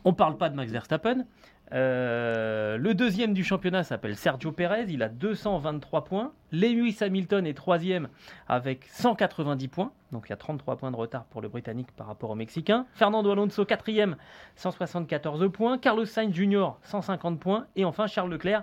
[0.06, 1.24] on ne parle pas de Max Verstappen.
[1.72, 6.32] Euh, le deuxième du championnat s'appelle Sergio Perez, il a 223 points.
[6.52, 8.08] Lewis Hamilton est troisième
[8.46, 12.06] avec 190 points, donc il y a 33 points de retard pour le Britannique par
[12.06, 12.86] rapport au Mexicain.
[12.94, 14.16] Fernando Alonso quatrième,
[14.54, 15.78] 174 points.
[15.78, 16.70] Carlos Sainz Jr.
[16.82, 17.66] 150 points.
[17.74, 18.62] Et enfin Charles Leclerc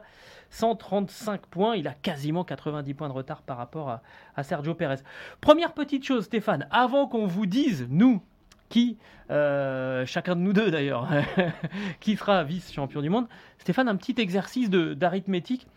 [0.49, 1.75] 135 points.
[1.75, 3.99] Il a quasiment 90 points de retard par rapport
[4.35, 4.97] à, Sergio Perez.
[5.41, 8.21] Première petite chose Stéphane, avant qu'on vous dise, nous,
[8.73, 8.97] qui,
[9.29, 11.07] euh, chacun de nous deux d'ailleurs,
[11.99, 13.27] qui sera vice-champion du monde.
[13.59, 15.67] Stéphane, un petit exercice d'arithmétique.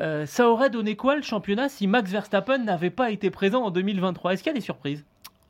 [0.00, 3.72] Euh, ça aurait donné quoi le championnat si Max Verstappen n'avait pas été présent en
[3.72, 5.04] 2023 Est-ce qu'il y a des surprises?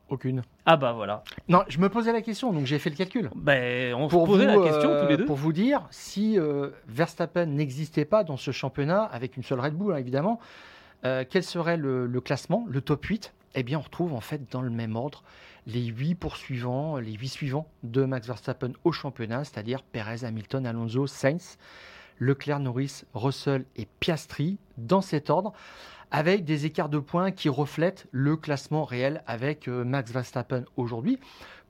[0.09, 0.41] Aucune.
[0.65, 1.23] Ah bah voilà.
[1.49, 3.29] Non, je me posais la question, donc j'ai fait le calcul.
[3.35, 5.25] Ben, on se Pour posait vous, la question euh, tous les deux.
[5.25, 9.75] Pour vous dire, si euh, Verstappen n'existait pas dans ce championnat, avec une seule Red
[9.75, 10.39] Bull hein, évidemment,
[11.05, 14.49] euh, quel serait le, le classement, le top 8 Eh bien, on retrouve en fait
[14.51, 15.23] dans le même ordre
[15.67, 21.05] les 8 poursuivants, les 8 suivants de Max Verstappen au championnat, c'est-à-dire Perez, Hamilton, Alonso,
[21.05, 21.57] Sainz,
[22.19, 25.53] Leclerc, Norris, Russell et Piastri, dans cet ordre,
[26.09, 31.19] avec des écarts de points qui reflètent le classement réel avec euh, Max Verstappen aujourd'hui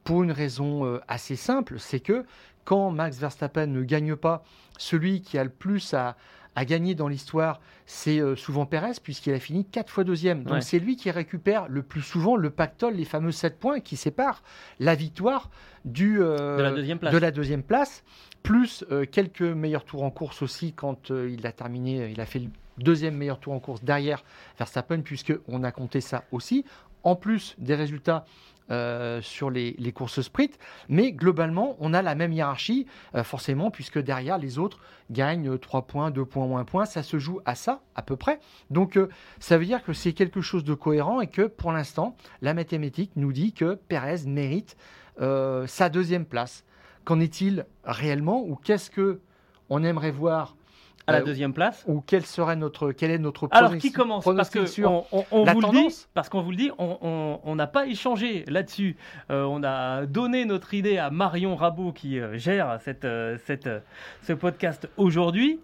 [0.03, 2.23] pour une raison euh, assez simple, c'est que
[2.63, 4.43] quand Max Verstappen ne gagne pas,
[4.77, 6.15] celui qui a le plus à,
[6.57, 10.41] à gagner dans l'histoire, c'est euh, souvent Perez, puisqu'il a fini quatre fois deuxième.
[10.43, 10.61] Donc Ouais.
[10.61, 14.41] c'est lui qui récupère le plus souvent le pactole, les fameux 7 points qui séparent
[14.79, 15.51] la victoire
[15.85, 17.13] du, euh, De la deuxième place.
[17.13, 18.03] de la deuxième place,
[18.41, 22.25] plus euh, quelques meilleurs tours en course aussi quand euh, il a terminé, il a
[22.25, 24.23] fait le deuxième meilleur tour en course derrière
[24.57, 26.65] Verstappen, puisqu'on a compté ça aussi,
[27.03, 28.25] en plus des résultats
[28.69, 30.59] euh, sur les, courses sprint.
[30.89, 35.83] Mais globalement, on a la même hiérarchie, euh, forcément, puisque derrière, les autres gagnent 3
[35.83, 36.85] points, 2 points ou 1 point.
[36.85, 38.39] Ça se joue à ça, à peu près.
[38.69, 39.07] Donc, euh,
[39.39, 43.11] ça veut dire que c'est quelque chose de cohérent et que, pour l'instant, la mathématique
[43.15, 44.75] nous dit que Perez mérite
[45.19, 46.63] sa deuxième place.
[47.03, 49.19] Qu'en est-il réellement ou qu'est-ce que
[49.69, 50.55] on aimerait voir
[51.07, 51.83] à la euh, deuxième place.
[51.87, 54.23] ou quel serait notre quel est notre Alors qui commence?
[54.25, 56.09] Parce que on, on- on la vous le dit, tendance?
[56.13, 58.97] parce qu'on vous le dit, on- n'a pas échangé là-dessus.
[59.31, 63.67] Euh, on a donné notre idée à Marion Rabot qui euh, gère cette, euh, cette,
[64.21, 65.59] ce podcast aujourd'hui,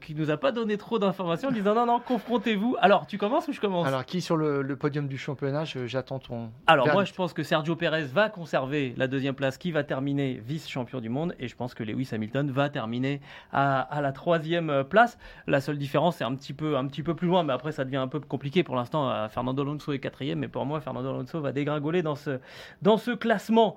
[0.00, 2.76] qui nous a pas donné trop d'informations en disant non non confrontez-vous.
[2.80, 3.86] Alors tu commences ou je commence?
[3.86, 5.64] Alors, qui sur le, le podium du championnat?
[5.64, 6.50] J'attends ton.
[6.66, 10.40] Alors moi je pense que Sergio Pérez va conserver la deuxième place qui va terminer
[10.46, 13.20] vice-champion du monde et je pense que Lewis Hamilton va terminer
[13.52, 15.18] à, à la troisième euh, place.
[15.46, 17.84] La seule différence c'est un petit peu un petit peu plus loin mais après ça
[17.84, 19.10] devient un peu compliqué pour l'instant.
[19.10, 22.38] euh, Fernando Alonso est quatrième mais pour moi Fernando Alonso va dégringoler dans ce,
[22.82, 23.76] dans ce classement.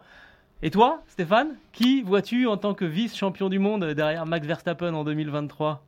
[0.61, 5.03] Et toi Stéphane, qui vois-tu en tant que vice-champion du monde derrière Max Verstappen en
[5.03, 5.83] 2023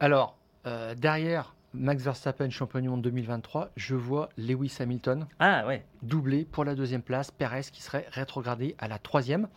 [0.00, 0.36] Alors,
[0.66, 5.84] euh, derrière Max Verstappen champion du monde 2023, je vois Lewis Hamilton Ah ouais.
[6.02, 9.48] doublé pour la deuxième place, Perez qui serait rétrogradé à la troisième.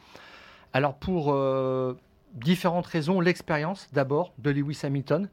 [0.74, 1.98] Alors pour euh,
[2.36, 5.30] différentes raisons, l'expérience d'abord de Lewis Hamilton,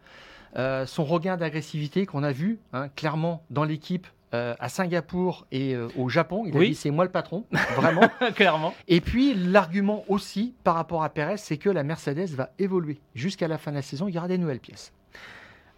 [0.57, 5.75] euh, son regain d'agressivité qu'on a vu hein, clairement dans l'équipe euh, à Singapour et
[5.75, 6.45] euh, au Japon.
[6.47, 6.69] Il a Oui.
[6.71, 7.45] dit c'est moi le patron,
[7.77, 8.09] vraiment.
[8.35, 8.73] Clairement.
[8.89, 13.49] Et puis l'argument aussi par rapport à Perez, c'est que la Mercedes va évoluer jusqu'à
[13.49, 14.09] la fin de la saison.
[14.09, 14.93] Il y aura des nouvelles pièces.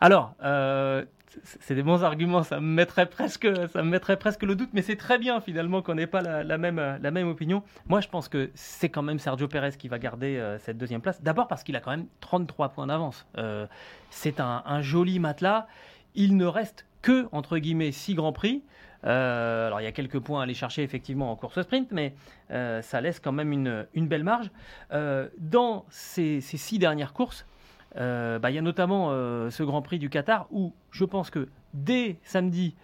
[0.05, 1.03] Alors, euh,
[1.61, 5.81] c'est des bons arguments, ça me mettrait presque, le doute, mais c'est très bien finalement
[5.81, 7.63] qu'on n'ait pas la, euh, même opinion.
[7.87, 11.01] Moi, je pense que c'est quand même Sergio Pérez qui va garder euh, cette deuxième
[11.01, 11.23] place.
[11.23, 13.27] D'abord parce qu'il a quand même 33 points d'avance.
[14.11, 15.69] C'est un, joli matelas.
[16.15, 18.63] Il ne reste que, entre guillemets, 6 grands prix.
[19.05, 22.15] Alors, il y a quelques points à aller chercher effectivement en course sprint, mais
[22.51, 24.51] ça laisse quand même une, belle marge.
[24.91, 27.47] Dans ces six dernières courses,
[27.97, 31.31] euh, bah, il y a notamment euh, ce Grand Prix du Qatar où je pense
[31.31, 32.75] que dès samedi,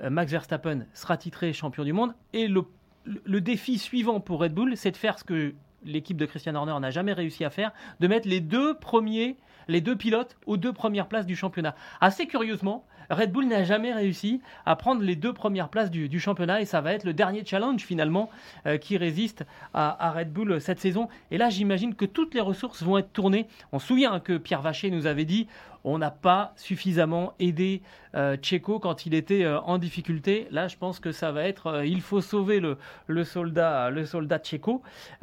[0.00, 2.14] euh, Max Verstappen sera titré champion du monde.
[2.32, 2.64] Et le,
[3.04, 5.54] le- défi suivant pour Red Bull, c'est de faire ce que
[5.84, 9.80] l'équipe de Christian Horner n'a jamais réussi à faire, de mettre les deux premiers, les
[9.80, 11.74] deux pilotes aux deux premières places du championnat.
[12.00, 16.60] Assez curieusement, Red Bull n'a jamais réussi à prendre les deux premières places du, championnat
[16.60, 18.30] et ça va être le dernier challenge finalement
[18.66, 19.44] euh, qui résiste
[19.74, 21.08] à, Red Bull cette saison.
[21.30, 23.46] Et là, j'imagine que toutes les ressources vont être tournées.
[23.72, 25.46] On se souvient que Pierre Vacher nous avait dit
[25.84, 27.82] on n'a pas suffisamment aidé
[28.14, 30.46] euh, Checo quand il était euh, en difficulté.
[30.50, 34.04] Là, je pense que ça va être euh, il faut sauver le, le soldat, le
[34.04, 34.40] soldat.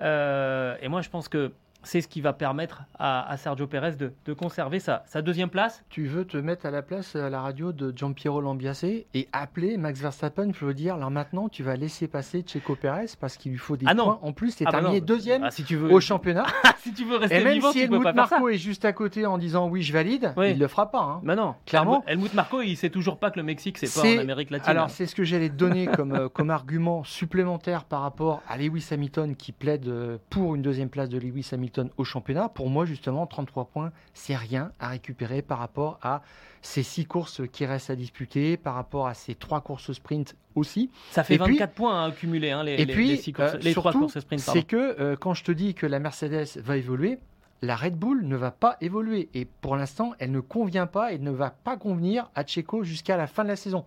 [0.01, 1.51] Euh, et moi, je pense que
[1.87, 5.49] c'est ce qui va permettre à, à Sergio Pérez de, de conserver sa, sa deuxième
[5.49, 5.83] place.
[5.89, 9.77] Tu veux te mettre à la place à la radio de Giampiero Lambiase et appeler
[9.77, 13.51] Max Verstappen, je veux dire, alors maintenant tu vas laisser passer Checo Pérez parce qu'il
[13.51, 14.03] lui faut des Ah non.
[14.05, 16.45] points en plus, c'est Ah bah terminé deuxième Ah, si tu veux, au championnat.
[16.79, 18.35] si tu veux rester et même vivant, si tu peux Helmut pas faire ça.
[18.35, 20.51] Marco est juste à côté en disant oui je valide, Oui.
[20.51, 21.01] il le fera pas.
[21.01, 21.21] hein.
[21.23, 22.03] Bah non, Clairement.
[22.07, 24.69] Helmut Marco, il sait toujours pas que le Mexique, c'est pas en Amérique latine.
[24.69, 28.57] Alors c'est ce que j'allais te donner comme, euh, comme argument supplémentaire par rapport à
[28.57, 32.49] Lewis Hamilton qui plaide euh, pour une deuxième place de Lewis Hamilton au championnat.
[32.49, 36.21] Pour moi justement 33 points c'est rien à récupérer par rapport à
[36.61, 40.89] ces six courses qui restent à disputer, par rapport à ces trois courses sprint aussi.
[41.11, 43.31] ça fait et puis- 24 points à accumuler, hein, les, Et les- puis, les six
[43.31, 44.41] courses- euh, les surtout, courses sprint.
[44.41, 47.19] c'est que euh, quand je te dis que la Mercedes va évoluer,
[47.61, 49.29] la Red Bull ne va pas évoluer.
[49.33, 53.17] Et pour l'instant, elle ne convient pas et ne va pas convenir à Checo jusqu'à
[53.17, 53.85] la fin de la saison.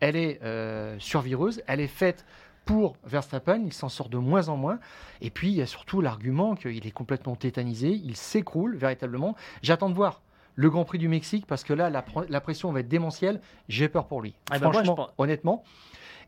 [0.00, 2.24] Elle est euh, survireuse, elle est faite
[2.64, 4.78] pour Verstappen, il s'en sort de moins en moins.
[5.20, 9.34] Et puis, il y a surtout l'argument qu'il est complètement tétanisé, il s'écroule véritablement.
[9.62, 10.20] J'attends de voir
[10.54, 13.40] le Grand Prix du Mexique parce que là, la, pr- la pression va être démentielle.
[13.68, 14.34] J'ai peur pour lui.
[14.50, 15.64] Ah bah moi, je Franchement, honnêtement.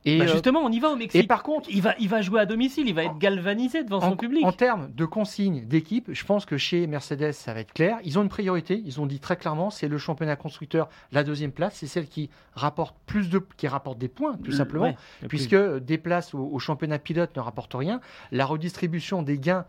[0.06, 1.28] Et, Bah, euh, justement, on y va au et Mexique.
[1.28, 4.16] par contre, il, va, il va jouer à domicile, il va être galvanisé devant son
[4.16, 4.44] public.
[4.44, 7.98] en termes de consignes d'équipe, je pense que chez Mercedes, ça va être clair.
[8.04, 8.82] Ils ont une priorité.
[8.84, 12.28] Ils ont dit très clairement, c'est le championnat constructeur, la deuxième place, c'est celle qui
[12.54, 14.96] rapporte plus de, qui rapporte des points, tout simplement, Ouais,
[15.28, 18.00] puisque des places au, au championnat pilote ne rapportent rien.
[18.30, 19.64] La redistribution des gains.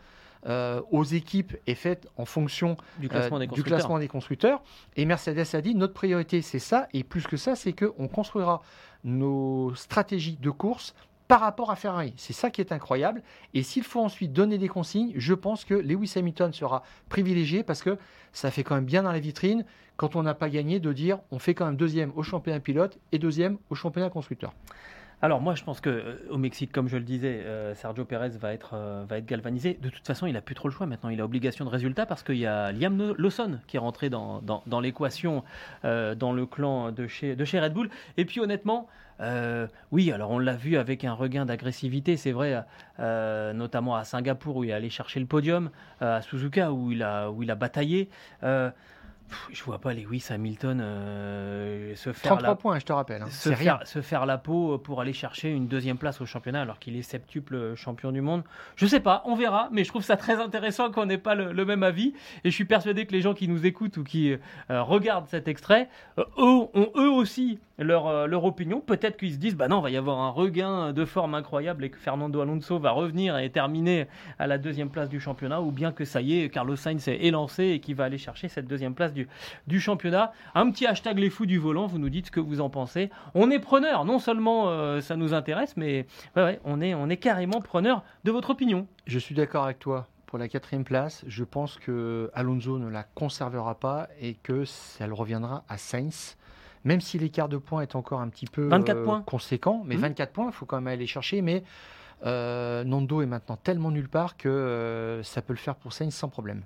[0.46, 4.62] Euh, aux équipes est faite en fonction du classement euh, des du classement des constructeurs.
[4.96, 8.62] Et Mercedes a dit notre priorité c'est ça, et plus que ça, c'est qu'on construira
[9.04, 10.94] nos stratégies de course
[11.28, 12.14] par rapport à Ferrari.
[12.18, 13.24] C'est ça qui est incroyable.
[13.54, 17.82] Et s'il faut ensuite donner des consignes, je pense que Lewis Hamilton sera privilégié parce
[17.82, 17.98] que
[18.32, 19.66] ça fait quand même bien dans la vitrine
[19.98, 23.00] quand on n'a pas gagné de dire on fait quand même deuxième au championnat pilote
[23.12, 24.54] et deuxième au championnat constructeur.
[25.26, 28.30] Alors moi je pense que euh, au Mexique, comme je le disais, euh, Sergio Pérez
[28.40, 29.76] va être, euh, va être galvanisé.
[29.82, 31.10] De toute façon, il a plus trop le choix maintenant.
[31.10, 34.44] Il a obligation de résultat parce qu'il y a Liam Lawson qui est rentré dans,
[34.84, 35.44] l'équation
[35.84, 37.90] dans le clan de chez, de chez Red Bull.
[38.18, 38.88] Et puis honnêtement,
[39.92, 42.64] oui, alors on l'a vu avec un regain d'agressivité, c'est vrai,
[43.00, 47.56] notamment à Singapour où il est allé chercher le podium, à Suzuka où il a
[47.56, 48.10] bataillé.
[49.26, 52.94] Euh, pff, je vois pas Lewis Hamilton euh, se faire 33 la points, je te
[52.94, 53.22] rappelle.
[53.22, 53.30] hein.
[53.30, 53.58] se rien.
[53.78, 56.96] faire, se faire la peau pour aller chercher une deuxième place au championnat alors qu'il
[56.96, 58.44] est septuple champion du monde.
[58.76, 61.52] Je sais pas, on verra, mais je trouve ça très intéressant qu'on n'ait pas le,
[61.52, 62.14] le même avis.
[62.44, 64.38] Et je suis persuadé que les gens qui nous écoutent ou qui euh,
[64.82, 68.82] regardent cet extrait, euh, eux ont eux aussi leur, euh, leur opinion.
[68.82, 71.90] Peut-être qu'ils se disent, bah non, va y avoir un regain de forme incroyable et
[71.90, 74.08] que Fernando Alonso va revenir et terminer
[74.40, 77.26] à la deuxième place du championnat, ou bien que ça y est, Carlos Sainz est
[77.26, 79.28] élancé et qu'il va aller chercher cette deuxième place du,
[79.68, 80.32] du championnat.
[80.54, 83.10] Un petit hashtag les fous du volant, vous nous dites ce que vous en pensez.
[83.34, 87.62] On est preneur, non seulement euh, ça nous intéresse, mais on, est, on est carrément
[87.62, 88.88] preneur de votre opinion.
[89.06, 90.08] Je suis d'accord avec toi.
[90.26, 95.08] Pour la quatrième place, je pense que Alonso ne la conservera pas et que ça
[95.08, 96.36] le reviendra à Sainz.
[96.86, 99.22] Même si l'écart de points est encore un petit peu 24 euh, points.
[99.24, 100.02] conséquent, mais Mhm.
[100.02, 101.42] 24 points, il faut quand même aller chercher.
[101.42, 101.64] Mais
[102.26, 106.14] euh, Nando est maintenant tellement nulle part que euh, ça peut le faire pour Sainz
[106.14, 106.62] sans problème.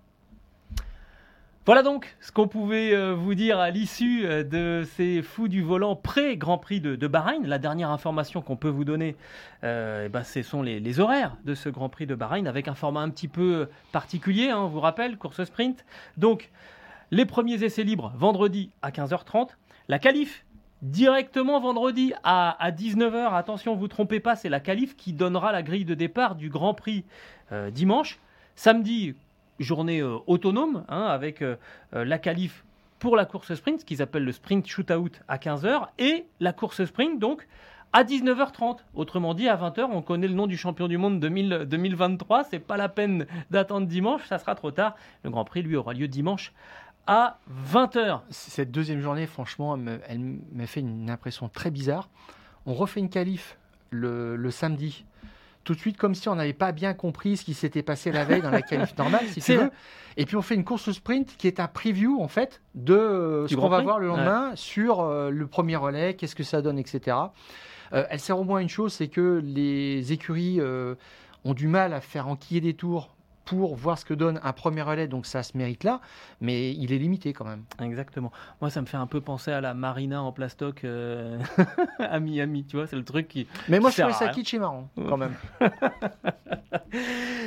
[1.65, 6.57] Voilà donc ce qu'on pouvait vous dire à l'issue de ces fous du volant pré-Grand
[6.57, 7.45] Prix de, de, Bahreïn.
[7.45, 9.15] La dernière information qu'on peut vous donner,
[9.63, 12.67] euh, eh ben, ce sont les, les, horaires de ce Grand Prix de Bahreïn avec
[12.67, 15.85] un format un petit peu particulier, hein, on vous rappelle, course sprint.
[16.17, 16.49] Donc,
[17.11, 19.49] les premiers essais libres vendredi à 15h30.
[19.89, 20.45] La qualif
[20.83, 23.33] directement vendredi à, à 19h.
[23.33, 26.75] Attention, vous trompez pas, c'est la qualif qui donnera la grille de départ du Grand
[26.75, 27.05] Prix
[27.51, 28.19] euh, dimanche.
[28.55, 29.15] Samedi,
[29.59, 31.55] journée euh, autonome hein, avec euh,
[31.91, 32.63] la qualif
[32.99, 36.85] pour la course sprint, ce qu'ils appellent le sprint shootout à 15h, et la course
[36.85, 37.47] sprint donc
[37.91, 38.77] à 19h30.
[38.93, 42.43] Autrement dit, à 20h, on connaît le nom du champion du monde 2000, 2023.
[42.43, 44.95] C'est pas la peine d'attendre dimanche, ça sera trop tard.
[45.23, 46.53] Le Grand Prix, lui, aura lieu dimanche
[47.09, 47.39] à
[47.71, 48.21] 20h.
[48.29, 49.75] Cette deuxième journée, franchement,
[50.07, 50.19] elle
[50.53, 52.07] m'a fait une impression très bizarre.
[52.67, 53.57] On refait une qualif
[53.89, 55.05] le, le samedi
[55.63, 58.25] tout de suite comme si on n'avait pas bien compris ce qui s'était passé la
[58.25, 59.71] veille dans la qualif normale, si tu veux.
[60.17, 63.55] Et puis on fait une course sprint qui est un preview en fait de ce
[63.55, 64.55] qu'on va voir le lendemain ouais.
[64.55, 67.17] sur euh, le premier relais, qu'est-ce que ça donne, etc.
[67.93, 70.95] Euh, elle sert au moins à une chose, c'est que les écuries euh,
[71.43, 73.15] ont du mal à faire enquiller des tours
[73.49, 76.01] pour voir ce que donne un premier relais, donc ça se mérite là,
[76.39, 77.63] mais il est limité quand même.
[77.81, 78.31] Exactement.
[78.61, 81.39] Moi, ça me fait un peu penser à la Marina en plastoc euh,
[81.99, 83.47] à Miami, tu vois, c'est le truc qui.
[83.67, 85.33] Mais moi, je trouvais ça kitsch et marrant, quand même.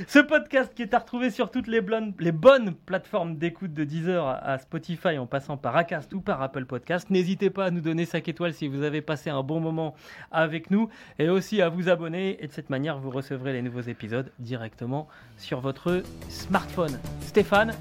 [0.09, 3.85] Ce podcast qui est à retrouver sur toutes les, bonnes, les bonnes plateformes d'écoute de
[3.85, 7.11] Deezer à Spotify en passant par Acast ou par Apple Podcast.
[7.11, 9.95] N'hésitez pas à nous donner 5 étoiles si vous avez passé un bon moment
[10.33, 10.89] avec nous
[11.19, 12.43] et aussi à vous abonner.
[12.43, 15.92] Et de cette manière, vous recevrez les nouveaux épisodes directement sur votre
[16.29, 16.99] smartphone.
[17.27, 17.73] Stéphane,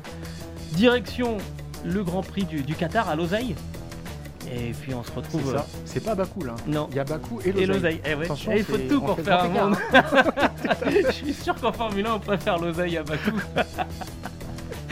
[0.74, 1.38] direction
[1.84, 3.56] le Grand Prix du, du Qatar à Losail.
[4.54, 5.44] Et puis on se retrouve.
[5.46, 5.68] C'est ça.
[5.86, 6.56] C'est pas Bakou là.
[6.68, 6.88] Non.
[6.92, 8.02] Il y a Bakou et Losail.
[8.06, 8.28] Eh ouais.
[8.28, 9.78] et il faut tout pour faire un monde.
[11.08, 13.40] Je suis sûr qu'en Formule 1 on préfère Losail à Bakou.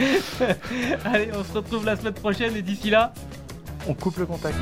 [1.04, 3.12] Allez, on se retrouve la semaine prochaine et d'ici là,
[3.86, 4.56] on coupe le contact.